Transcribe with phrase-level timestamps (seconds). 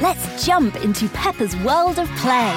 [0.00, 2.54] Let's jump into Peppa's world of play.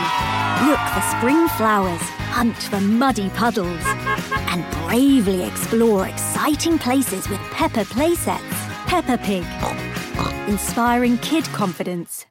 [0.65, 1.99] Look for spring flowers,
[2.31, 8.39] hunt for muddy puddles, and bravely explore exciting places with Peppa playsets.
[8.87, 9.43] Peppa Pig,
[10.47, 12.25] inspiring kid confidence.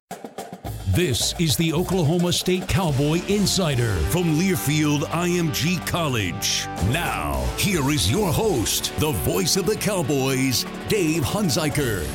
[0.95, 6.67] This is the Oklahoma State Cowboy Insider from Learfield IMG College.
[6.91, 12.07] Now, here is your host, the voice of the Cowboys, Dave Hunziker.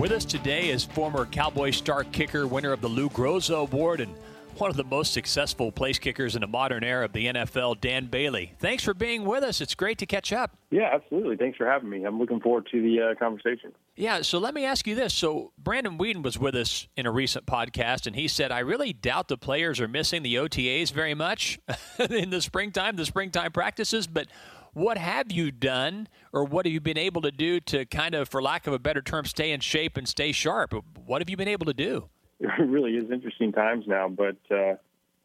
[0.00, 4.14] With us today is former Cowboy star kicker, winner of the Lou Groza Award, and
[4.56, 8.06] one of the most successful place kickers in the modern era of the NFL, Dan
[8.06, 8.54] Bailey.
[8.60, 9.60] Thanks for being with us.
[9.60, 10.56] It's great to catch up.
[10.70, 11.36] Yeah, absolutely.
[11.36, 12.04] Thanks for having me.
[12.04, 13.72] I'm looking forward to the uh, conversation.
[13.94, 15.12] Yeah, so let me ask you this.
[15.12, 18.94] So, Brandon Weeden was with us in a recent podcast, and he said, I really
[18.94, 21.60] doubt the players are missing the OTAs very much
[22.10, 24.28] in the springtime, the springtime practices, but
[24.72, 28.28] what have you done or what have you been able to do to kind of,
[28.28, 30.74] for lack of a better term, stay in shape and stay sharp?
[31.04, 32.08] What have you been able to do?
[32.40, 34.76] It really is interesting times now, but uh,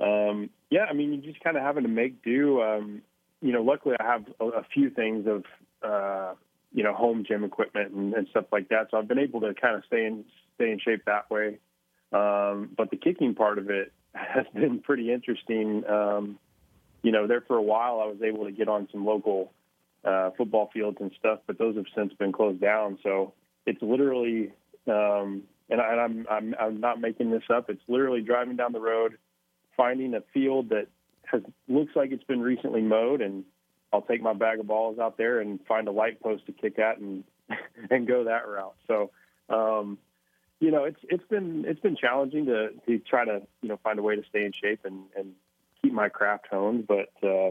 [0.04, 2.62] um, yeah, I mean, you're just kind of having to make do.
[2.62, 3.02] Um,
[3.42, 5.44] you know, luckily I have a, a few things of,
[5.82, 6.34] uh,
[6.74, 8.88] you know, home gym equipment and, and, stuff like that.
[8.92, 10.26] So I've been able to kind of stay in,
[10.56, 11.60] stay in shape that way.
[12.12, 15.84] Um, but the kicking part of it has been pretty interesting.
[15.88, 16.40] Um,
[17.06, 19.54] you know, there for a while, I was able to get on some local
[20.04, 22.98] uh, football fields and stuff, but those have since been closed down.
[23.04, 23.34] So
[23.68, 24.52] it's literally,
[24.88, 27.70] um, and, I, am I'm, I'm not making this up.
[27.70, 29.20] It's literally driving down the road,
[29.78, 30.88] finding a field that
[31.32, 33.44] has looks like it's been recently mowed, and
[33.94, 36.80] I'll take my bag of balls out there and find a light post to kick
[36.80, 37.24] at and
[37.92, 38.76] and go that route.
[38.88, 39.12] So.
[39.48, 40.00] Um,
[40.62, 44.00] you know, it's it's been it's been challenging to to try to you know find
[44.00, 45.34] a way to stay in shape and and
[45.86, 46.88] keep my craft honed.
[46.88, 47.48] But uh,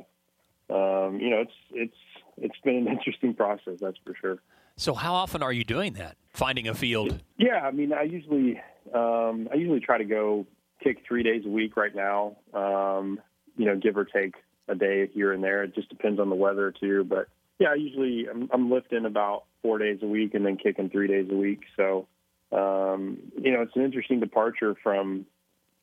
[0.73, 1.97] um, you know, it's it's
[2.37, 4.39] it's been an interesting process, that's for sure.
[4.77, 6.17] So, how often are you doing that?
[6.31, 7.21] Finding a field?
[7.39, 8.61] Yeah, I mean, I usually
[8.93, 10.47] um, I usually try to go
[10.83, 12.37] kick three days a week right now.
[12.53, 13.21] Um,
[13.57, 14.35] you know, give or take
[14.67, 15.63] a day here and there.
[15.63, 17.05] It just depends on the weather too.
[17.05, 17.29] But
[17.61, 21.07] yeah, I usually I'm, I'm lifting about four days a week and then kicking three
[21.07, 21.61] days a week.
[21.77, 22.09] So
[22.51, 25.27] um, you know, it's an interesting departure from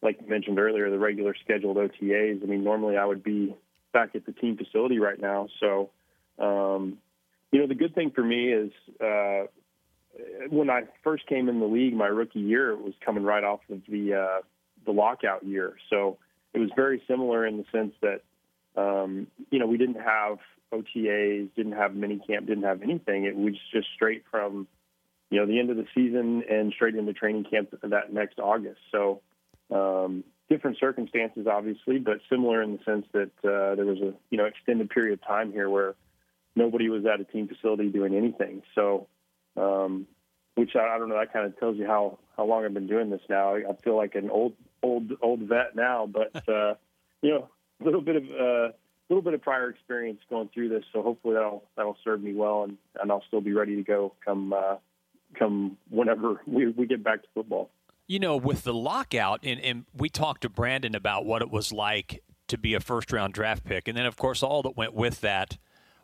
[0.02, 2.44] like you mentioned earlier, the regular scheduled OTAs.
[2.44, 3.56] I mean, normally I would be
[3.94, 5.48] back at the team facility right now.
[5.60, 5.90] So,
[6.40, 6.98] um,
[7.52, 9.44] you know, the good thing for me is uh,
[10.50, 13.60] when I first came in the league, my rookie year it was coming right off
[13.70, 14.42] of the uh,
[14.86, 15.76] the lockout year.
[15.90, 16.18] So
[16.54, 18.22] it was very similar in the sense that
[18.76, 20.40] um, you know we didn't have
[20.74, 23.26] OTAs, didn't have mini camp, didn't have anything.
[23.26, 24.68] It was just straight from
[25.30, 28.80] you know the end of the season and straight into training camp that next August.
[28.92, 29.22] So
[29.72, 34.38] um, different circumstances, obviously, but similar in the sense that uh, there was a you
[34.38, 35.96] know extended period of time here where
[36.56, 38.62] nobody was at a team facility doing anything.
[38.76, 39.08] So,
[39.56, 40.08] um,
[40.56, 42.88] which I, I don't know, that kind of tells you how how long I've been
[42.88, 43.56] doing this now.
[43.56, 44.54] I feel like an old
[44.84, 46.76] old old vet now, but uh,
[47.22, 47.50] you know,
[47.80, 48.72] a little bit of a uh,
[49.10, 52.64] little bit of prior experience going through this, so hopefully that'll that'll serve me well,
[52.64, 54.76] and, and I'll still be ready to go come uh,
[55.38, 57.72] come whenever we, we get back to football
[58.12, 61.72] you know, with the lockout, and, and we talked to Brandon about what it was
[61.72, 64.94] like to be a first round draft pick, and then of course all that went
[64.94, 65.58] with that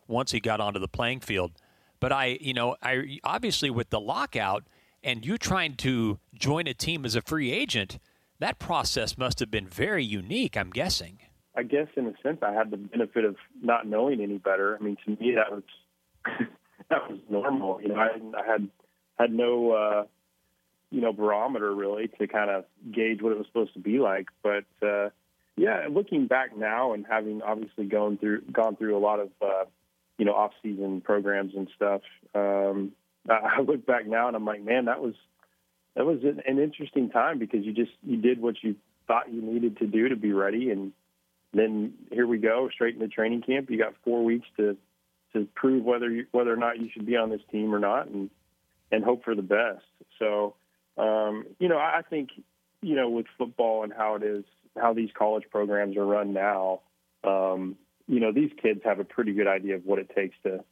[0.08, 1.52] once he got onto the playing field.
[2.00, 4.64] But I, you know, I obviously with the lockout
[5.04, 8.00] and you trying to join a team as a free agent,
[8.40, 10.56] that process must have been very unique.
[10.56, 11.20] I'm guessing.
[11.58, 14.78] I guess in a sense, I had the benefit of not knowing any better.
[14.80, 15.64] I mean, to me, that was
[16.90, 17.82] that was normal.
[17.82, 18.70] You know, I, I had
[19.20, 20.04] had no uh,
[20.90, 24.28] you know barometer really to kind of gauge what it was supposed to be like.
[24.42, 25.10] But uh,
[25.56, 29.66] yeah, looking back now and having obviously gone through gone through a lot of uh,
[30.18, 32.02] you know off season programs and stuff,
[32.36, 32.92] um,
[33.30, 35.16] I look back now and I'm like, man, that was
[35.96, 38.76] that was an, an interesting time because you just you did what you
[39.08, 40.70] thought you needed to do to be ready.
[40.70, 40.92] And
[41.54, 43.70] then here we go straight into training camp.
[43.70, 44.78] You got four weeks to
[45.34, 48.08] to prove whether you, whether or not you should be on this team or not
[48.08, 48.30] and
[48.92, 49.84] and hope for the best.
[50.20, 50.56] So
[50.98, 52.30] um, you know I think
[52.82, 54.44] you know with football and how it is
[54.80, 56.82] how these college programs are run now
[57.24, 57.76] um,
[58.08, 60.64] you know these kids have a pretty good idea of what it takes to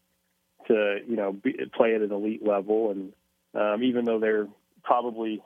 [0.68, 3.13] to you know be, play at an elite level and
[3.54, 4.48] um, even though they're
[4.83, 5.42] probably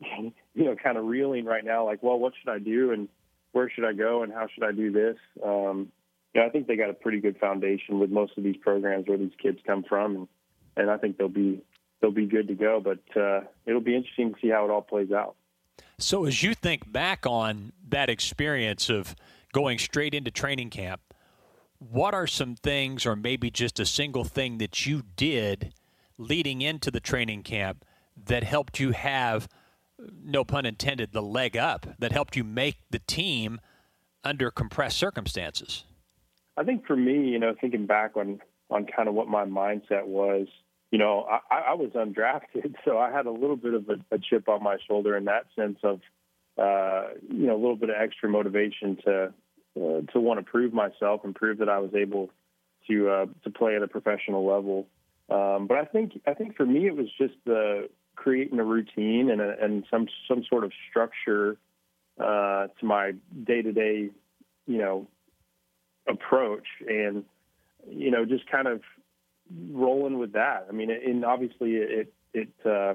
[0.54, 3.08] you know, kind of reeling right now, like, well, what should I do and
[3.52, 5.16] where should I go and how should I do this?
[5.44, 5.92] Um,
[6.34, 9.18] yeah, I think they got a pretty good foundation with most of these programs where
[9.18, 10.28] these kids come from, and,
[10.76, 11.62] and I think they'll be
[12.00, 12.80] they'll be good to go.
[12.82, 15.36] But uh, it'll be interesting to see how it all plays out.
[15.98, 19.14] So, as you think back on that experience of
[19.52, 21.00] going straight into training camp,
[21.78, 25.72] what are some things, or maybe just a single thing that you did
[26.18, 27.84] leading into the training camp
[28.26, 29.48] that helped you have
[30.22, 33.60] no pun intended, the leg up that helped you make the team
[34.24, 35.84] under compressed circumstances?
[36.56, 40.06] I think for me, you know, thinking back on on kind of what my mindset
[40.06, 40.48] was,
[40.94, 44.18] you know, I, I was undrafted, so I had a little bit of a, a
[44.20, 46.00] chip on my shoulder in that sense of,
[46.56, 49.34] uh, you know, a little bit of extra motivation to
[49.76, 52.30] uh, to want to prove myself and prove that I was able
[52.86, 54.86] to uh, to play at a professional level.
[55.28, 59.30] Um, but I think I think for me it was just the creating a routine
[59.32, 61.56] and, a, and some some sort of structure
[62.20, 64.10] uh, to my day to day,
[64.68, 65.08] you know,
[66.08, 67.24] approach, and
[67.90, 68.80] you know, just kind of
[69.70, 70.66] rolling with that.
[70.68, 72.94] I mean, and obviously it it uh,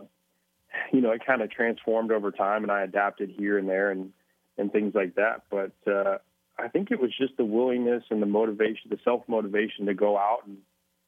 [0.91, 4.11] you know it kind of transformed over time, and I adapted here and there and
[4.57, 5.43] and things like that.
[5.49, 6.17] But uh,
[6.57, 10.17] I think it was just the willingness and the motivation, the self motivation to go
[10.17, 10.57] out and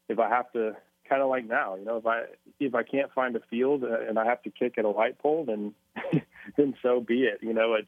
[0.09, 0.75] if I have to
[1.11, 1.75] kind of like now.
[1.75, 2.23] You know, if I
[2.59, 5.19] if I can't find a field uh, and I have to kick at a light
[5.19, 5.73] pole, then
[6.57, 7.39] then so be it.
[7.41, 7.87] You know, it's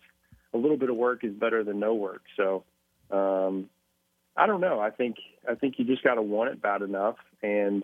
[0.54, 2.24] a little bit of work is better than no work.
[2.36, 2.64] So
[3.12, 3.70] um,
[4.36, 4.80] I don't know.
[4.80, 5.18] I think
[5.50, 7.84] I think you just got to want it bad enough, and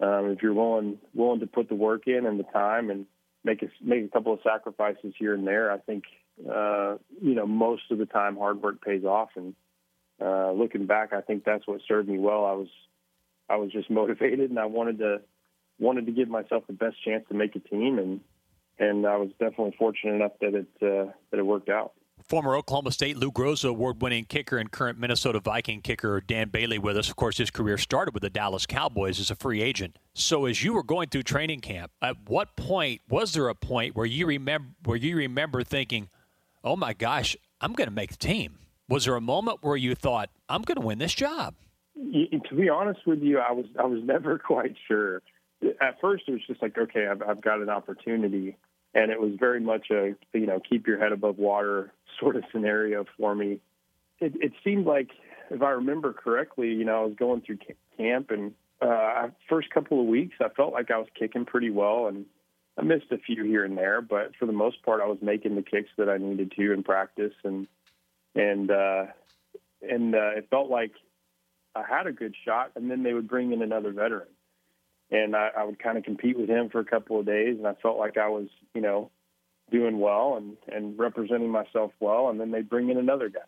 [0.00, 3.06] um, if you're willing willing to put the work in and the time and
[3.44, 6.04] make a make a couple of sacrifices here and there, I think
[6.40, 9.30] uh, you know most of the time hard work pays off.
[9.36, 9.54] And
[10.20, 12.44] uh, looking back, I think that's what served me well.
[12.44, 12.68] I was
[13.48, 15.20] I was just motivated and I wanted to
[15.78, 18.20] wanted to give myself the best chance to make a team and
[18.78, 21.92] and I was definitely fortunate enough that it uh, that it worked out.
[22.26, 26.96] Former Oklahoma State Lou Groza award-winning kicker and current Minnesota Viking kicker Dan Bailey with
[26.96, 27.10] us.
[27.10, 29.98] Of course, his career started with the Dallas Cowboys as a free agent.
[30.14, 33.94] So, as you were going through training camp, at what point was there a point
[33.94, 36.08] where you remember where you remember thinking,
[36.64, 38.58] "Oh my gosh, I'm going to make the team"?
[38.88, 41.54] Was there a moment where you thought, "I'm going to win this job"?
[41.94, 45.20] to be honest with you, I was I was never quite sure.
[45.80, 48.56] At first, it was just like, okay, I've, I've got an opportunity,
[48.94, 52.44] and it was very much a you know keep your head above water sort of
[52.52, 53.60] scenario for me.
[54.20, 55.08] It, it seemed like,
[55.50, 57.58] if I remember correctly, you know, I was going through
[57.98, 62.06] camp, and uh, first couple of weeks, I felt like I was kicking pretty well,
[62.06, 62.24] and
[62.78, 65.56] I missed a few here and there, but for the most part, I was making
[65.56, 67.66] the kicks that I needed to in practice, and
[68.34, 69.06] and uh,
[69.82, 70.92] and uh, it felt like
[71.74, 74.28] I had a good shot, and then they would bring in another veteran,
[75.10, 77.66] and I, I would kind of compete with him for a couple of days, and
[77.66, 79.10] I felt like I was, you know,
[79.70, 83.40] doing well and and representing myself well, and then they bring in another guy,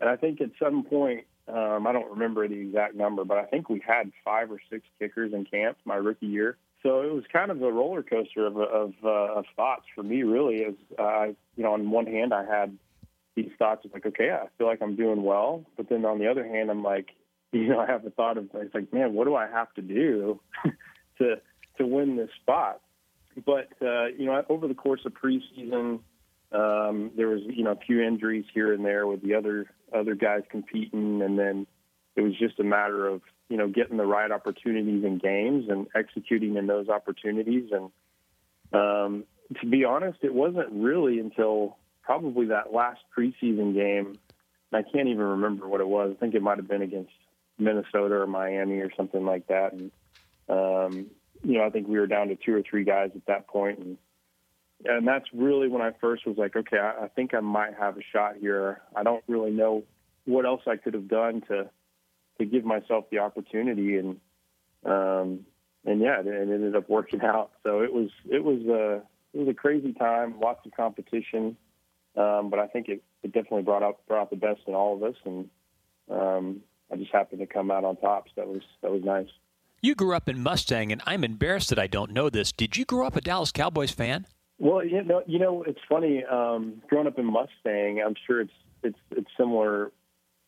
[0.00, 3.44] and I think at some point, um, I don't remember the exact number, but I
[3.44, 6.56] think we had five or six kickers in camp my rookie year.
[6.82, 10.22] So it was kind of a roller coaster of of, uh, of thoughts for me,
[10.22, 10.64] really.
[10.64, 12.76] As uh, you know, on one hand, I had
[13.34, 16.28] these thoughts of like, okay, I feel like I'm doing well, but then on the
[16.28, 17.10] other hand, I'm like,
[17.52, 19.82] you know, I have the thought of it's like, man, what do I have to
[19.82, 20.40] do
[21.18, 21.36] to
[21.78, 22.80] to win this spot?
[23.44, 26.00] But uh, you know, over the course of preseason,
[26.52, 30.14] um, there was you know a few injuries here and there with the other other
[30.14, 31.66] guys competing, and then
[32.16, 35.86] it was just a matter of you know getting the right opportunities in games and
[35.94, 37.70] executing in those opportunities.
[37.72, 37.90] And
[38.72, 39.24] um,
[39.60, 44.18] to be honest, it wasn't really until probably that last preseason game.
[44.74, 46.14] I can't even remember what it was.
[46.16, 47.12] I think it might have been against
[47.58, 49.74] Minnesota or Miami or something like that.
[49.74, 49.90] And
[50.48, 51.06] um,
[51.42, 53.78] you know, I think we were down to two or three guys at that point,
[53.78, 53.98] and
[54.84, 57.96] and that's really when I first was like, okay, I, I think I might have
[57.96, 58.80] a shot here.
[58.96, 59.84] I don't really know
[60.24, 61.70] what else I could have done to
[62.38, 64.20] to give myself the opportunity and
[64.84, 65.46] um,
[65.84, 67.52] and yeah, it, it ended up working out.
[67.62, 69.02] So it was it was a
[69.34, 71.56] it was a crazy time, lots of competition,
[72.16, 74.96] um, but I think it, it definitely brought out brought out the best in all
[74.96, 75.48] of us, and
[76.10, 76.60] um,
[76.92, 78.26] I just happened to come out on top.
[78.28, 79.28] So that was that was nice.
[79.84, 82.52] You grew up in Mustang, and I'm embarrassed that I don't know this.
[82.52, 84.28] Did you grow up a Dallas Cowboys fan?
[84.60, 86.22] Well, you know, you know, it's funny.
[86.24, 88.52] Um, growing up in Mustang, I'm sure it's
[88.84, 89.90] it's it's similar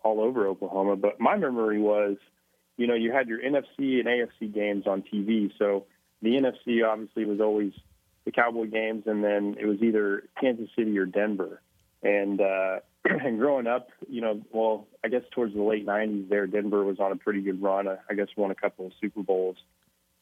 [0.04, 0.94] all over Oklahoma.
[0.94, 2.16] But my memory was,
[2.76, 5.50] you know, you had your NFC and AFC games on TV.
[5.58, 5.86] So
[6.22, 7.72] the NFC obviously was always
[8.24, 11.60] the Cowboy games, and then it was either Kansas City or Denver.
[12.04, 12.78] And uh,
[13.24, 16.98] and growing up, you know, well, I guess towards the late '90s, there Denver was
[16.98, 17.86] on a pretty good run.
[17.88, 19.56] I guess won a couple of Super Bowls,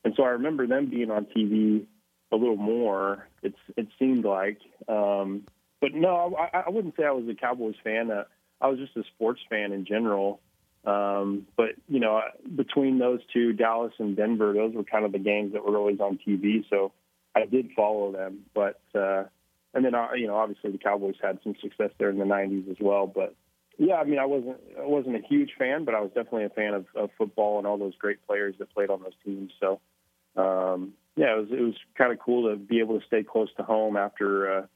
[0.04, 1.86] and so I remember them being on TV
[2.32, 3.28] a little more.
[3.42, 4.58] It's it seemed like,
[4.88, 5.44] um,
[5.80, 8.10] but no, I, I wouldn't say I was a Cowboys fan.
[8.10, 8.24] Uh,
[8.60, 10.40] I was just a sports fan in general.
[10.84, 12.20] Um, but you know,
[12.56, 16.00] between those two, Dallas and Denver, those were kind of the games that were always
[16.00, 16.64] on TV.
[16.68, 16.90] So
[17.36, 18.80] I did follow them, but.
[18.92, 19.24] Uh,
[19.74, 22.70] and then uh, you know obviously the Cowboys had some success there in the '90s
[22.70, 23.06] as well.
[23.06, 23.34] But
[23.78, 26.50] yeah, I mean I wasn't I wasn't a huge fan, but I was definitely a
[26.50, 29.52] fan of, of football and all those great players that played on those teams.
[29.60, 29.80] So
[30.36, 33.48] um, yeah, it was it was kind of cool to be able to stay close
[33.56, 34.66] to home after uh,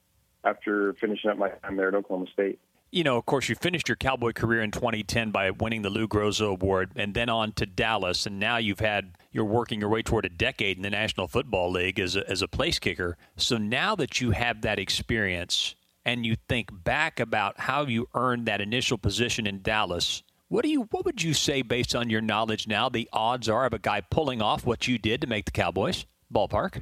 [0.45, 2.59] after finishing up my time there at Oklahoma State
[2.97, 6.09] you know, of course, you finished your Cowboy career in 2010 by winning the Lou
[6.09, 10.01] Groza Award, and then on to Dallas, and now you've had you're working your way
[10.01, 13.19] toward a decade in the National Football League as a, as a place kicker.
[13.37, 15.75] So now that you have that experience,
[16.07, 20.71] and you think back about how you earned that initial position in Dallas, what do
[20.71, 22.89] you what would you say based on your knowledge now?
[22.89, 26.07] The odds are of a guy pulling off what you did to make the Cowboys
[26.33, 26.81] ballpark.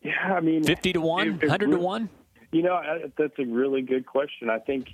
[0.00, 2.08] Yeah, I mean, fifty to 1, one, hundred to one.
[2.52, 2.80] You know,
[3.18, 4.48] that's a really good question.
[4.48, 4.88] I think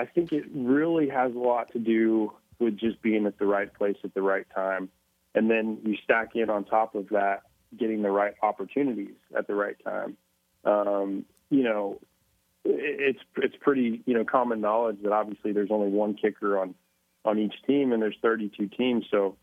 [0.00, 3.72] I think it really has a lot to do with just being at the right
[3.72, 4.88] place at the right time.
[5.34, 7.42] And then you stack in on top of that,
[7.76, 10.16] getting the right opportunities at the right time.
[10.64, 12.00] Um, you know,
[12.64, 16.74] it's it's pretty you know common knowledge that obviously there's only one kicker on
[17.26, 19.04] on each team, and there's 32 teams.
[19.10, 19.36] So,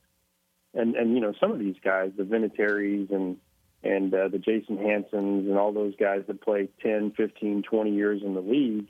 [0.73, 3.37] and and you know some of these guys, the Vinatieri's and
[3.83, 8.21] and uh, the Jason Hansons and all those guys that play 10, 15, 20 years
[8.23, 8.87] in the league,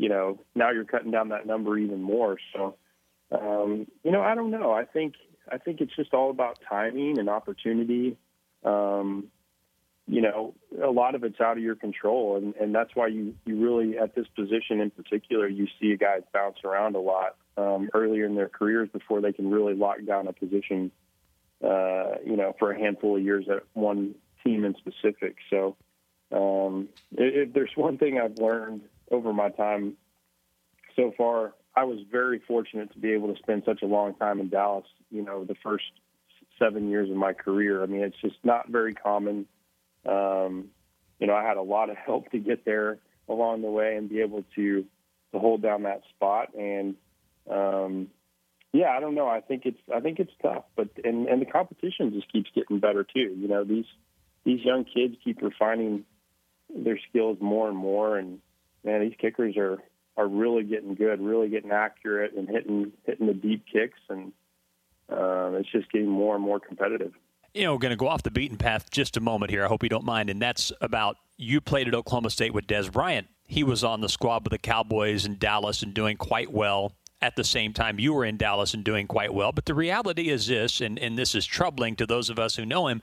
[0.00, 2.38] you know, now you're cutting down that number even more.
[2.54, 2.74] So,
[3.30, 4.72] um, you know, I don't know.
[4.72, 5.12] I think
[5.52, 8.16] I think it's just all about timing and opportunity.
[8.64, 9.26] Um,
[10.06, 13.34] you know, a lot of it's out of your control, and, and that's why you
[13.44, 17.90] you really at this position in particular, you see guys bounce around a lot um,
[17.92, 20.90] earlier in their careers before they can really lock down a position.
[21.62, 25.36] Uh, you know, for a handful of years at one team in specific.
[25.50, 25.76] So,
[26.32, 28.80] um, if, if there's one thing I've learned
[29.10, 29.96] over my time
[30.96, 34.40] so far, I was very fortunate to be able to spend such a long time
[34.40, 34.86] in Dallas.
[35.10, 35.84] You know, the first
[36.58, 37.82] seven years of my career.
[37.82, 39.46] I mean, it's just not very common.
[40.06, 40.68] Um,
[41.18, 42.98] you know, I had a lot of help to get there
[43.28, 44.84] along the way and be able to
[45.32, 46.54] to hold down that spot.
[46.54, 46.96] And
[47.50, 48.08] um,
[48.72, 49.28] yeah, I don't know.
[49.28, 52.80] I think it's I think it's tough, but and and the competition just keeps getting
[52.80, 53.34] better too.
[53.36, 53.86] You know, these
[54.44, 56.04] these young kids keep refining
[56.74, 58.40] their skills more and more, and
[58.84, 59.78] man, these kickers are
[60.16, 64.32] are really getting good, really getting accurate and hitting hitting the deep kicks, and
[65.08, 67.12] um, it's just getting more and more competitive.
[67.54, 69.64] You know, we're going to go off the beaten path just a moment here.
[69.64, 72.92] I hope you don't mind, and that's about you played at Oklahoma State with Dez
[72.92, 73.28] Bryant.
[73.46, 76.92] He was on the squad with the Cowboys in Dallas and doing quite well.
[77.22, 79.52] At the same time, you were in Dallas and doing quite well.
[79.52, 82.64] But the reality is this, and, and this is troubling to those of us who
[82.64, 83.02] know him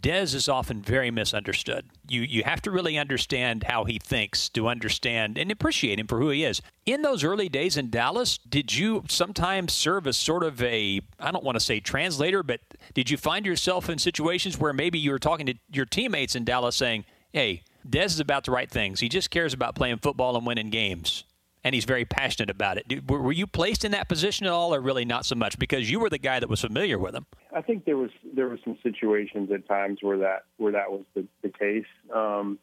[0.00, 1.86] Dez is often very misunderstood.
[2.08, 6.18] You you have to really understand how he thinks to understand and appreciate him for
[6.18, 6.60] who he is.
[6.84, 11.30] In those early days in Dallas, did you sometimes serve as sort of a I
[11.30, 12.60] don't want to say translator, but
[12.94, 16.44] did you find yourself in situations where maybe you were talking to your teammates in
[16.44, 19.00] Dallas saying, "Hey, Dez is about the right things.
[19.00, 21.24] He just cares about playing football and winning games."
[21.66, 23.10] And he's very passionate about it.
[23.10, 25.98] Were you placed in that position at all, or really not so much because you
[25.98, 27.26] were the guy that was familiar with him?
[27.52, 31.02] I think there was there were some situations at times where that where that was
[31.14, 31.84] the, the case.
[32.14, 32.60] Um,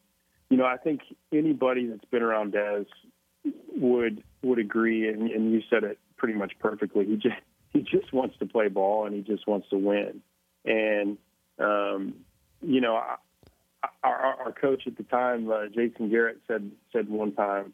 [0.50, 1.02] you know, I think
[1.34, 2.86] anybody that's been around Dez
[3.76, 7.04] would would agree, and, and you said it pretty much perfectly.
[7.06, 7.42] He just
[7.74, 10.22] he just wants to play ball and he just wants to win.
[10.64, 11.18] And
[11.60, 12.14] um,
[12.62, 12.96] you know,
[14.02, 17.74] our, our coach at the time, uh, Jason Garrett, said said one time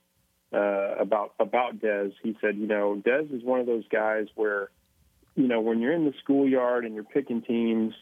[0.53, 2.13] uh, about about Dez.
[2.23, 4.69] He said, you know, Dez is one of those guys where,
[5.35, 7.93] you know, when you're in the schoolyard and you're picking teams,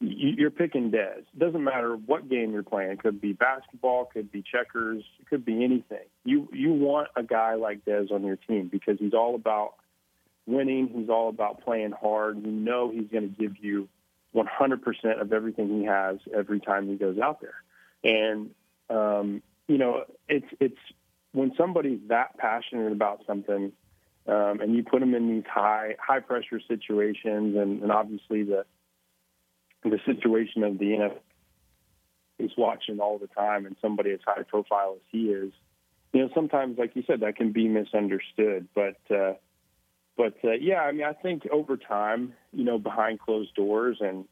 [0.00, 1.18] you're picking Dez.
[1.18, 2.92] It doesn't matter what game you're playing.
[2.92, 6.06] It could be basketball, could be checkers, it could be anything.
[6.24, 9.74] You you want a guy like Dez on your team because he's all about
[10.46, 10.88] winning.
[10.88, 12.42] He's all about playing hard.
[12.44, 13.88] You know he's going to give you
[14.34, 17.54] 100% of everything he has every time he goes out there.
[18.04, 18.50] And
[18.90, 20.78] um, you know, it's it's
[21.38, 23.72] when somebody's that passionate about something,
[24.26, 28.64] um, and you put them in these high high pressure situations, and, and obviously the
[29.84, 31.20] the situation of the NFL
[32.40, 35.52] is watching all the time, and somebody as high profile as he is,
[36.12, 38.68] you know, sometimes, like you said, that can be misunderstood.
[38.74, 39.34] But uh,
[40.16, 44.24] but uh, yeah, I mean, I think over time, you know, behind closed doors and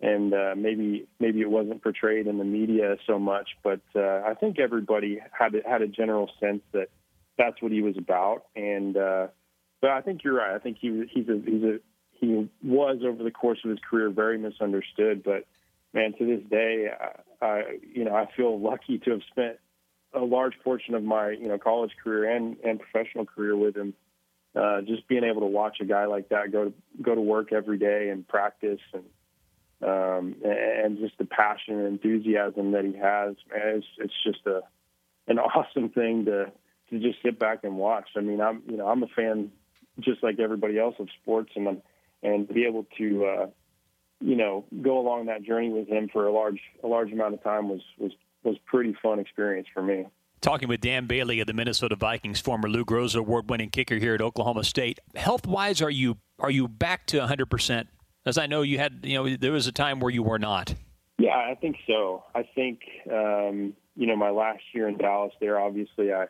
[0.00, 4.34] and uh, maybe maybe it wasn't portrayed in the media so much, but uh, I
[4.38, 6.88] think everybody had had a general sense that
[7.38, 8.44] that's what he was about.
[8.54, 9.28] And uh,
[9.80, 10.54] but I think you're right.
[10.54, 11.78] I think he he's a he's a
[12.12, 15.22] he was over the course of his career very misunderstood.
[15.22, 15.46] But
[15.92, 16.88] man, to this day,
[17.40, 19.58] I, I you know I feel lucky to have spent
[20.12, 23.94] a large portion of my you know college career and and professional career with him.
[24.56, 26.72] Uh, just being able to watch a guy like that go to
[27.02, 29.02] go to work every day and practice and
[29.82, 33.36] um, and just the passion and enthusiasm that he has.
[33.50, 34.60] Man, it's it's just a
[35.26, 36.52] an awesome thing to
[36.90, 38.08] to just sit back and watch.
[38.16, 39.50] I mean, I'm you know I'm a fan
[40.00, 41.80] just like everybody else of sports, and
[42.22, 43.46] and to be able to uh,
[44.20, 47.42] you know go along that journey with him for a large a large amount of
[47.42, 48.12] time was was
[48.42, 50.06] was pretty fun experience for me.
[50.40, 54.20] Talking with Dan Bailey of the Minnesota Vikings, former Lou Groza award-winning kicker here at
[54.20, 54.98] Oklahoma State.
[55.14, 57.88] Health-wise, are you are you back to 100 percent
[58.26, 60.74] as I know you had, you know, there was a time where you were not.
[61.18, 62.24] Yeah, I think so.
[62.34, 66.26] I think, um, you know, my last year in Dallas, there obviously I,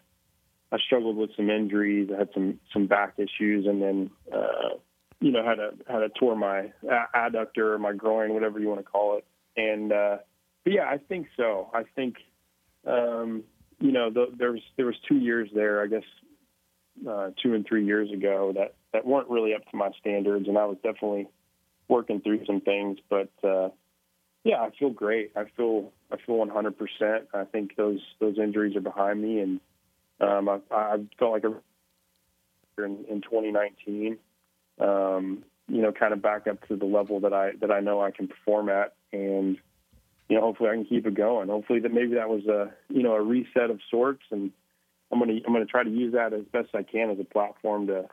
[0.71, 2.11] I struggled with some injuries.
[2.15, 4.77] I had some some back issues, and then, uh,
[5.21, 6.73] you know, had a had a tore my
[7.15, 9.25] adductor or my groin, whatever you want to call it.
[9.57, 10.19] And uh,
[10.65, 11.71] but yeah, I think so.
[11.73, 12.17] I think,
[12.87, 13.45] um,
[13.81, 16.03] you know, the, there was there was two years there, I guess,
[17.09, 20.59] uh, two and three years ago that that weren't really up to my standards, and
[20.59, 21.29] I was definitely
[21.88, 22.99] working through some things.
[23.09, 23.71] But uh,
[24.44, 25.33] yeah, I feel great.
[25.37, 26.77] I feel I feel 100.
[26.79, 29.61] percent I think those those injuries are behind me, and
[30.20, 31.55] um, I, I felt like a
[32.83, 34.18] in, in 2019.
[34.81, 38.03] Um, you know, kind of back up to the level that I that I know
[38.03, 39.57] I can perform at, and
[40.29, 41.49] you know, hopefully I can keep it going.
[41.49, 44.51] Hopefully that maybe that was a you know a reset of sorts, and
[45.11, 47.87] I'm gonna I'm gonna try to use that as best I can as a platform
[47.87, 48.07] to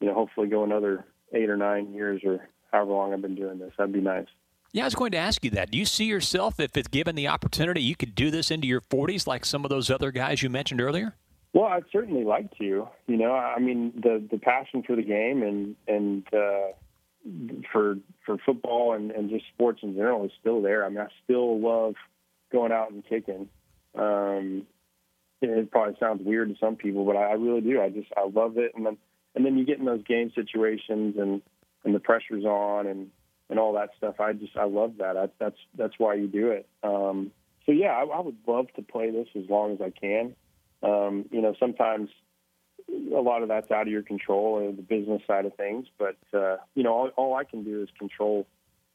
[0.00, 3.58] you know hopefully go another eight or nine years or however long I've been doing
[3.58, 3.72] this.
[3.78, 4.26] That'd be nice.
[4.72, 5.70] Yeah, I was going to ask you that.
[5.70, 8.80] Do you see yourself, if it's given the opportunity, you could do this into your
[8.80, 11.14] 40s like some of those other guys you mentioned earlier?
[11.52, 12.88] Well, I'd certainly like to.
[13.06, 16.72] You know, I mean, the the passion for the game and and uh,
[17.72, 20.84] for for football and, and just sports in general is still there.
[20.84, 21.94] I mean, I still love
[22.50, 23.48] going out and kicking.
[23.96, 24.66] Um,
[25.40, 27.80] it probably sounds weird to some people, but I, I really do.
[27.80, 28.96] I just I love it, and then
[29.36, 31.40] and then you get in those game situations and
[31.84, 33.10] and the pressure's on and
[33.50, 34.20] and all that stuff.
[34.20, 35.16] I just I love that.
[35.16, 36.66] I, that's that's why you do it.
[36.82, 37.30] Um,
[37.66, 40.34] so yeah, I, I would love to play this as long as I can.
[40.82, 42.10] Um, you know, sometimes
[42.88, 45.86] a lot of that's out of your control or the business side of things.
[45.98, 48.46] But uh, you know, all, all I can do is control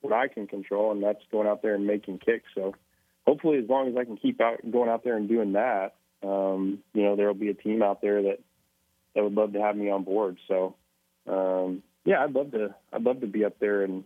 [0.02, 2.50] what I can control, and that's going out there and making kicks.
[2.56, 2.74] So
[3.28, 6.80] hopefully, as long as I can keep out going out there and doing that, um,
[6.94, 8.40] you know, there will be a team out there that
[9.16, 10.38] that would love to have me on board.
[10.48, 10.76] So
[12.06, 12.74] yeah, I'd love to.
[12.94, 14.04] I'd love to be up there and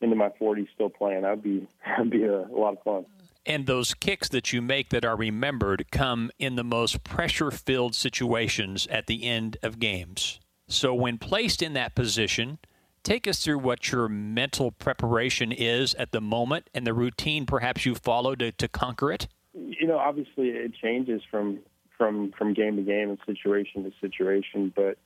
[0.00, 1.22] into my 40s still playing.
[1.22, 3.06] That'd be that'd be a, a lot of fun.
[3.44, 8.86] And those kicks that you make that are remembered come in the most pressure-filled situations
[8.86, 10.38] at the end of games.
[10.68, 12.58] So when placed in that position,
[13.02, 17.84] take us through what your mental preparation is at the moment and the routine perhaps
[17.84, 19.26] you follow to, to conquer it.
[19.54, 21.58] You know, obviously it changes from
[21.98, 24.98] from from game to game and situation to situation, but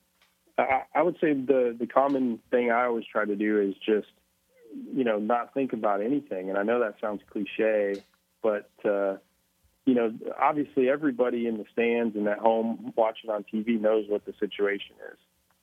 [0.59, 4.09] I, would say the the common thing I always try to do is just
[4.95, 6.49] you know not think about anything.
[6.49, 8.03] And I know that sounds cliche,
[8.43, 9.17] but uh,
[9.85, 14.25] you know obviously everybody in the stands and at home watching on TV knows what
[14.25, 15.19] the situation is.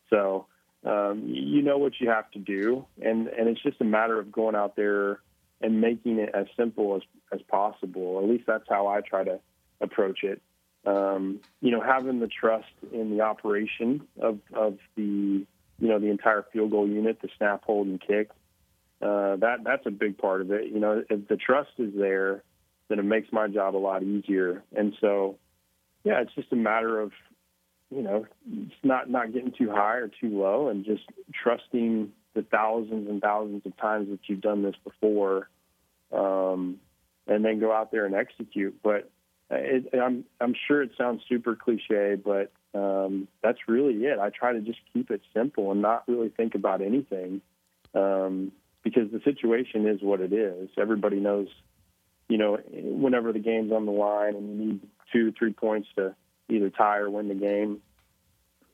[0.10, 0.46] So
[0.86, 4.32] um, you know what you have to do, and and it's just a matter of
[4.32, 5.22] going out there
[5.62, 7.02] and making it as simple as
[7.32, 8.20] as possible.
[8.20, 9.40] At least that's how I try to
[9.82, 10.42] approach it
[10.86, 15.46] um, you know, having the trust in the operation of, of the,
[15.80, 18.30] you know, the entire field goal unit, the snap, hold, and kick,
[19.02, 20.68] uh, that that's a big part of it.
[20.68, 22.44] You know, if the trust is there,
[22.90, 24.64] then it makes my job a lot easier.
[24.76, 25.38] And so,
[26.04, 27.12] yeah, it's just a matter of,
[27.90, 32.42] you know, it's not not getting too high or too low, and just trusting the
[32.44, 35.50] thousands and thousands of times that you've done this before,
[36.12, 36.78] um,
[37.28, 38.76] and then go out there and execute.
[38.84, 39.10] But
[39.56, 44.20] it, I'm I'm sure it sounds super cliche, but um, that's really it.
[44.20, 47.42] I try to just keep it simple and not really think about anything
[47.94, 48.52] um,
[48.84, 50.70] because the situation is what it is.
[50.78, 51.48] Everybody knows,
[52.28, 56.16] you know, whenever the game's on the line and you need two, three points to
[56.50, 57.82] either tie or win the game,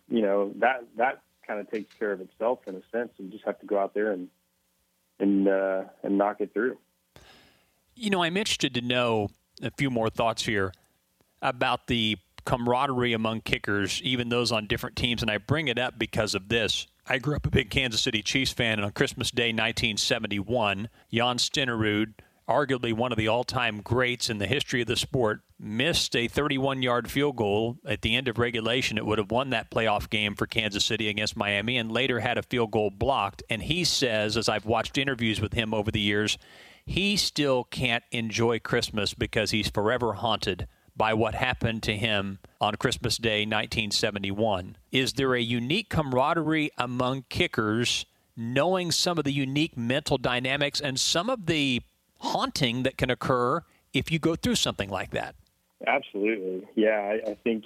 [0.10, 3.12] you know that that kind of takes care of itself in a sense.
[3.18, 4.30] You just have to go out there and
[5.20, 6.78] and uh, and knock it through.
[7.96, 9.30] You know, I'm interested to know
[9.62, 10.72] a few more thoughts here
[11.42, 15.22] about the camaraderie among kickers, even those on different teams.
[15.22, 16.88] And I bring it up because of this.
[17.08, 21.38] I grew up a big Kansas City Chiefs fan, and on Christmas Day 1971, Jan
[21.38, 22.14] Stenerud,
[22.48, 26.28] arguably one of the all time greats in the history of the sport, missed a
[26.28, 28.98] 31 yard field goal at the end of regulation.
[28.98, 32.38] It would have won that playoff game for Kansas City against Miami, and later had
[32.38, 33.42] a field goal blocked.
[33.50, 36.38] And he says, as I've watched interviews with him over the years,
[36.90, 42.74] he still can't enjoy Christmas because he's forever haunted by what happened to him on
[42.76, 44.76] Christmas Day 1971.
[44.92, 51.00] Is there a unique camaraderie among kickers, knowing some of the unique mental dynamics and
[51.00, 51.84] some of the
[52.22, 53.62] haunting that can occur
[53.94, 55.36] if you go through something like that?
[55.86, 56.68] Absolutely.
[56.74, 57.66] Yeah, I, I think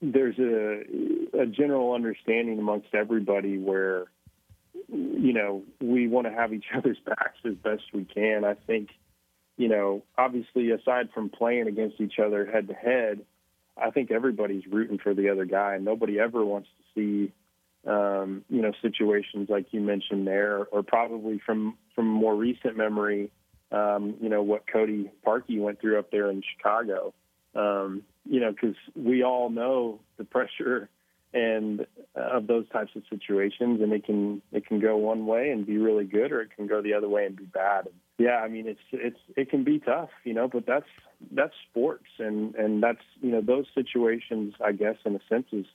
[0.00, 0.82] there's a,
[1.38, 4.06] a general understanding amongst everybody where,
[4.88, 8.44] you know, we want to have each other's backs as best we can.
[8.44, 8.90] I think
[9.56, 13.20] you know, obviously, aside from playing against each other head to head,
[13.76, 15.78] I think everybody's rooting for the other guy.
[15.78, 17.32] Nobody ever wants to see,
[17.88, 23.30] um, you know, situations like you mentioned there, or probably from from more recent memory,
[23.70, 27.12] um, you know, what Cody Parkey went through up there in Chicago.
[27.54, 30.88] Um, you know, because we all know the pressure
[31.34, 35.50] and uh, of those types of situations, and it can it can go one way
[35.50, 37.86] and be really good, or it can go the other way and be bad.
[37.86, 40.86] And yeah, I mean it's it's it can be tough, you know, but that's
[41.30, 45.66] that's sports and and that's you know those situations I guess in a sense is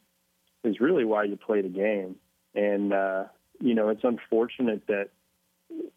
[0.63, 2.15] is really why you play the game.
[2.53, 3.25] And uh,
[3.59, 5.09] you know, it's unfortunate that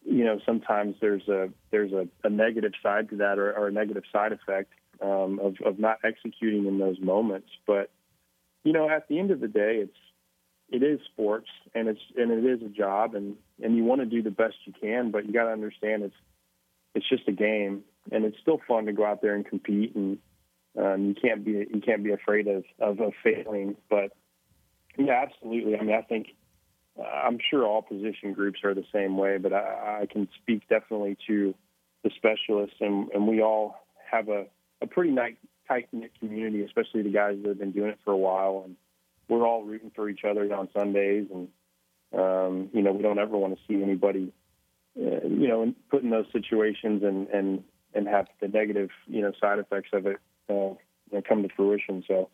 [0.05, 3.73] you know sometimes there's a there's a, a negative side to that or, or a
[3.73, 7.49] negative side effect um, of of not executing in those moments.
[7.67, 7.91] But
[8.65, 9.97] you know, at the end of the day, it's
[10.69, 14.07] it is sports and it's and it is a job and and you want to
[14.07, 16.15] do the best you can, but you got to understand it's
[16.95, 20.19] it's just a game, and it's still fun to go out there and compete, and
[20.79, 23.77] um, you can't be you can't be afraid of, of of failing.
[23.89, 24.13] But
[24.99, 25.77] yeah, absolutely.
[25.77, 26.29] I mean, I think
[26.99, 30.69] uh, I'm sure all position groups are the same way, but I, I can speak
[30.69, 31.55] definitely to
[32.03, 33.77] the specialists, and, and we all
[34.11, 34.47] have a,
[34.81, 35.11] a pretty
[35.71, 38.77] tight knit community, especially the guys that have been doing it for a while, and
[39.29, 41.49] we're all rooting for each other on Sundays, and
[42.13, 44.33] um, you know we don't ever want to see anybody
[44.99, 47.63] uh, you know, put in those situations and and
[47.95, 52.05] and have the negative, you know, side effects of it uh, come to fruition.
[52.07, 52.29] So,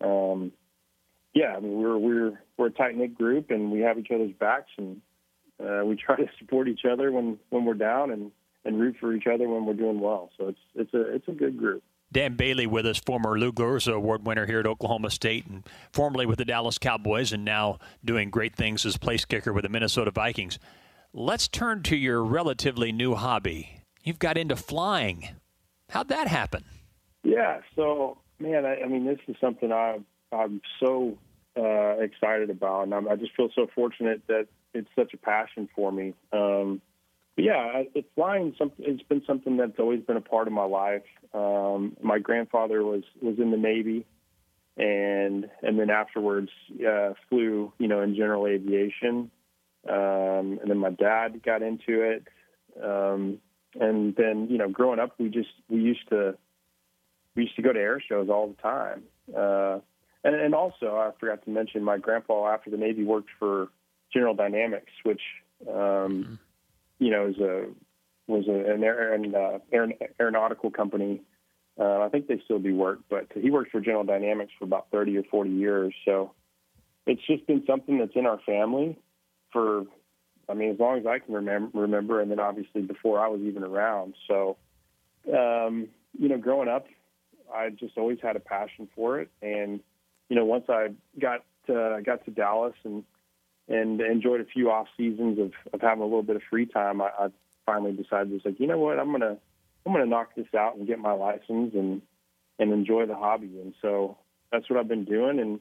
[0.00, 0.52] um,
[1.34, 4.32] yeah, I mean, we're we're we're a tight knit group, and we have each other's
[4.32, 5.00] backs, and
[5.64, 8.32] uh, we try to support each other when when we're down, and
[8.64, 10.30] and root for each other when we're doing well.
[10.36, 11.82] So it's it's a it's a good group.
[12.12, 16.26] Dan Bailey with us, former Lou Groza Award winner here at Oklahoma State, and formerly
[16.26, 20.10] with the Dallas Cowboys, and now doing great things as place kicker with the Minnesota
[20.10, 20.58] Vikings.
[21.12, 23.82] Let's turn to your relatively new hobby.
[24.02, 25.28] You've got into flying.
[25.90, 26.64] How'd that happen?
[27.22, 29.98] Yeah, so man, I, I mean, this is something I,
[30.32, 31.16] I'm so
[31.56, 35.68] uh, excited about, and I'm, i just feel so fortunate that it's such a passion
[35.74, 36.14] for me.
[36.32, 36.80] Um,
[37.42, 37.82] yeah,
[38.14, 38.54] flying.
[38.78, 41.02] It's been something that's always been a part of my life.
[41.32, 44.06] Um, my grandfather was was in the Navy,
[44.76, 46.50] and and then afterwards
[46.86, 49.30] uh, flew, you know, in general aviation.
[49.88, 52.28] Um, and then my dad got into it.
[52.82, 53.38] Um,
[53.78, 56.36] and then, you know, growing up, we just, we used to,
[57.34, 59.04] we used to go to air shows all the time.
[59.34, 59.78] Uh,
[60.22, 63.68] and, and also, I forgot to mention, my grandpa after the Navy worked for
[64.12, 65.22] General Dynamics, which,
[65.66, 66.34] um, mm-hmm.
[67.00, 67.64] You know, is a,
[68.28, 69.58] was a, an air, an, uh,
[70.20, 71.22] aeronautical company.
[71.78, 74.86] Uh, I think they still do work, but he worked for General Dynamics for about
[74.92, 75.94] 30 or 40 years.
[76.04, 76.32] So
[77.06, 78.98] it's just been something that's in our family
[79.52, 79.84] for,
[80.48, 83.40] I mean, as long as I can remember, remember, and then obviously before I was
[83.40, 84.14] even around.
[84.28, 84.58] So,
[85.28, 86.86] um, you know, growing up,
[87.52, 89.80] I just always had a passion for it, and
[90.28, 90.88] you know, once I
[91.20, 93.02] got to, got to Dallas and
[93.70, 97.00] and enjoyed a few off seasons of, of having a little bit of free time,
[97.00, 97.28] I, I
[97.64, 99.38] finally decided it's like, you know what, I'm gonna
[99.86, 102.02] I'm gonna knock this out and get my license and
[102.58, 103.58] and enjoy the hobby.
[103.62, 104.18] And so
[104.52, 105.40] that's what I've been doing.
[105.40, 105.60] And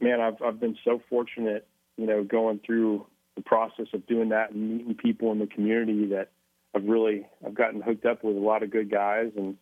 [0.00, 4.50] man, I've I've been so fortunate you know, going through the process of doing that
[4.50, 6.30] and meeting people in the community that
[6.74, 9.56] I've really I've gotten hooked up with a lot of good guys and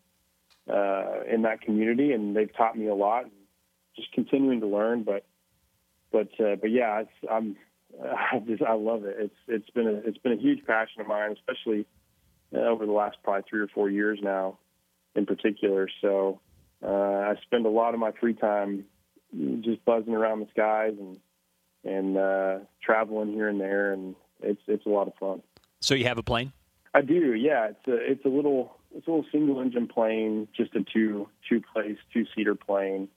[0.71, 3.25] uh, in that community, and they've taught me a lot.
[3.25, 3.33] And
[3.97, 5.03] just continuing to learn.
[5.03, 5.27] But
[6.12, 7.57] but uh, but yeah, it's, I'm
[8.03, 9.16] I just I love it.
[9.18, 11.87] It's it's been a it's been a huge passion of mine, especially
[12.55, 14.59] uh, over the last probably three or four years now,
[15.14, 15.88] in particular.
[16.01, 16.40] So
[16.83, 18.85] uh, I spend a lot of my free time
[19.61, 21.18] just buzzing around the skies and
[21.85, 25.42] and uh, traveling here and there, and it's it's a lot of fun.
[25.81, 26.53] So you have a plane?
[26.94, 27.35] I do.
[27.35, 31.29] Yeah, it's a it's a little it's a little single engine plane, just a two
[31.48, 33.09] two place two seater plane.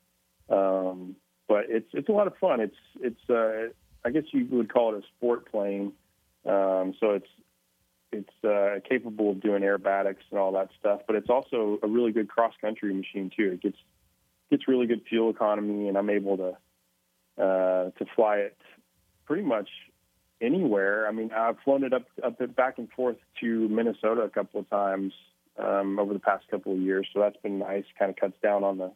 [0.49, 1.15] Um,
[1.47, 2.59] but it's it's a lot of fun.
[2.59, 3.69] It's it's uh,
[4.05, 5.93] I guess you would call it a sport plane.
[6.45, 7.27] Um, so it's
[8.11, 12.11] it's uh, capable of doing aerobatics and all that stuff, but it's also a really
[12.11, 13.53] good cross country machine too.
[13.53, 13.77] It gets
[14.49, 18.57] gets really good fuel economy, and I'm able to uh, to fly it
[19.25, 19.69] pretty much
[20.41, 21.07] anywhere.
[21.07, 24.69] I mean, I've flown it up up back and forth to Minnesota a couple of
[24.69, 25.13] times
[25.57, 27.85] um, over the past couple of years, so that's been nice.
[27.97, 28.91] Kind of cuts down on the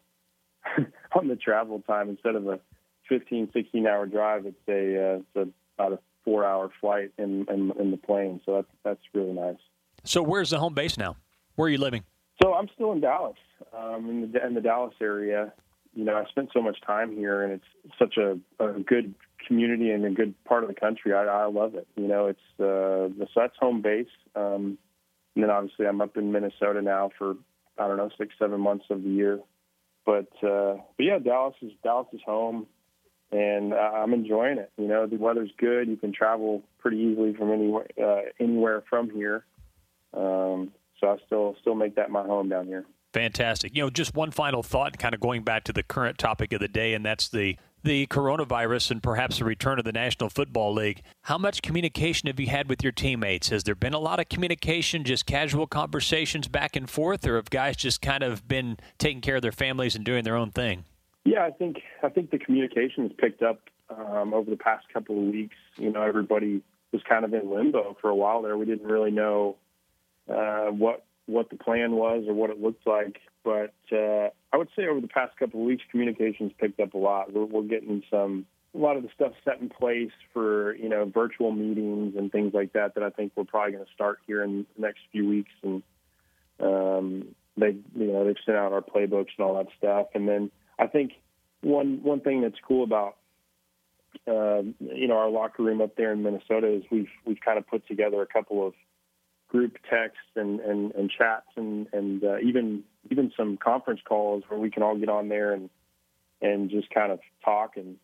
[1.15, 2.59] on the travel time instead of a
[3.07, 4.45] 15, 16 hour drive.
[4.45, 8.41] It's a uh, it's a, about a four hour flight in, in in the plane,
[8.45, 9.57] so that's that's really nice.
[10.03, 11.17] So where's the home base now?
[11.55, 12.03] Where are you living?
[12.41, 13.37] So I'm still in Dallas,
[13.77, 15.53] um, in the in the Dallas area.
[15.93, 19.89] You know, I spent so much time here, and it's such a, a good community
[19.89, 21.13] and a good part of the country.
[21.13, 21.87] I, I love it.
[21.95, 24.07] You know, it's uh, so that's home base.
[24.35, 24.77] Um,
[25.35, 27.35] and then obviously I'm up in Minnesota now for
[27.77, 29.39] I don't know six seven months of the year.
[30.05, 32.67] But uh, but yeah, Dallas is Dallas is home,
[33.31, 34.71] and uh, I'm enjoying it.
[34.77, 35.87] You know, the weather's good.
[35.87, 39.45] You can travel pretty easily from anywhere uh, anywhere from here.
[40.13, 42.85] Um, so I still still make that my home down here.
[43.13, 43.75] Fantastic.
[43.75, 46.59] You know, just one final thought, kind of going back to the current topic of
[46.59, 50.73] the day, and that's the the coronavirus and perhaps the return of the National Football
[50.73, 51.01] League.
[51.23, 53.49] How much communication have you had with your teammates?
[53.49, 57.49] Has there been a lot of communication, just casual conversations back and forth, or have
[57.49, 60.85] guys just kind of been taking care of their families and doing their own thing?
[61.25, 65.17] Yeah, I think I think the communication has picked up um, over the past couple
[65.17, 65.55] of weeks.
[65.75, 66.61] You know, everybody
[66.91, 68.57] was kind of in limbo for a while there.
[68.57, 69.57] We didn't really know
[70.29, 73.19] uh, what what the plan was or what it looked like.
[73.43, 76.97] But uh, I would say over the past couple of weeks, communications picked up a
[76.97, 77.31] lot.
[77.33, 81.05] We're, we're getting some a lot of the stuff set in place for you know
[81.05, 82.95] virtual meetings and things like that.
[82.95, 85.51] That I think we're probably going to start here in the next few weeks.
[85.63, 85.83] And
[86.59, 90.07] um, they you know they've sent out our playbooks and all that stuff.
[90.13, 91.13] And then I think
[91.61, 93.17] one one thing that's cool about
[94.27, 97.67] uh, you know our locker room up there in Minnesota is we've we've kind of
[97.67, 98.73] put together a couple of
[99.49, 104.59] group texts and, and, and chats and, and uh, even even some conference calls where
[104.59, 105.69] we can all get on there and
[106.41, 107.97] and just kind of talk and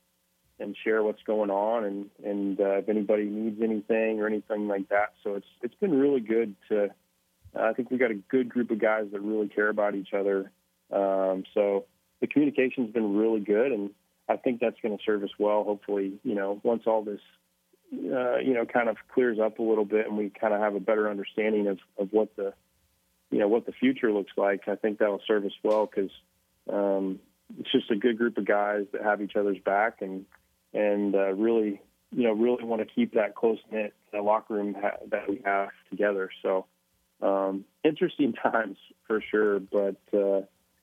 [0.60, 4.90] and share what's going on and and uh, if anybody needs anything or anything like
[4.90, 5.14] that.
[5.24, 6.90] So it's it's been really good to.
[7.56, 10.14] Uh, I think we got a good group of guys that really care about each
[10.14, 10.52] other.
[10.92, 11.86] Um, so
[12.20, 13.92] the communication's been really good, and
[14.28, 15.64] I think that's going to serve us well.
[15.64, 17.22] Hopefully, you know, once all this
[17.94, 20.76] uh, you know, kind of clears up a little bit, and we kind of have
[20.76, 22.54] a better understanding of, of what the,
[23.32, 24.68] you know, what the future looks like.
[24.68, 26.12] I think that'll serve us well because
[26.72, 27.20] um,
[27.60, 30.26] it's just a good group of guys that have each other's back and
[30.74, 34.76] and uh, really, you know, really want to keep that close knit uh, locker room
[34.80, 36.30] ha- that we have together.
[36.42, 36.66] So
[37.22, 40.42] um, interesting times for sure, but uh,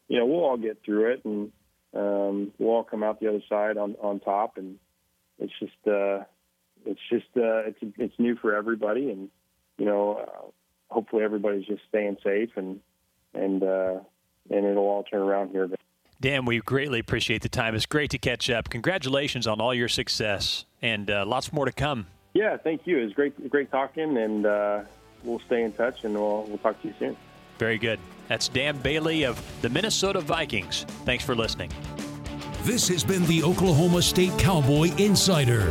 [0.08, 1.52] you know, we'll all get through it and
[1.94, 4.78] um, we'll all come out the other side on on top and
[5.38, 6.24] it's just uh,
[6.86, 9.28] it's just uh, it's it's new for everybody, and
[9.78, 10.46] you know, uh,
[10.92, 12.80] hopefully everybody's just staying safe, and
[13.34, 13.98] and uh,
[14.50, 15.68] and it'll all turn around here.
[16.20, 17.74] Dan, we greatly appreciate the time.
[17.74, 18.70] It's great to catch up.
[18.70, 22.06] Congratulations on all your success, and uh, lots more to come.
[22.34, 22.98] Yeah, thank you.
[22.98, 24.82] It was great, great talking, and uh,
[25.24, 27.16] we'll stay in touch, and we'll we'll talk to you soon.
[27.58, 27.98] Very good.
[28.28, 30.84] That's Dan Bailey of the Minnesota Vikings.
[31.04, 31.70] Thanks for listening.
[32.62, 35.70] This has been the Oklahoma State Cowboy Insider.